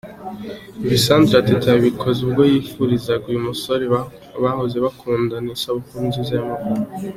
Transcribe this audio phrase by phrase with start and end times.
[0.85, 3.83] Ibi Sandra Teta yabikoze ubwo yifurizaga uyu musore
[4.43, 6.91] bahoze bakundama isabukuru nziza y'amavuko.